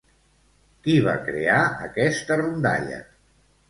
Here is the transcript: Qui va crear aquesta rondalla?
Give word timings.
Qui 0.87 0.95
va 1.09 1.15
crear 1.29 1.61
aquesta 1.91 2.43
rondalla? 2.45 3.03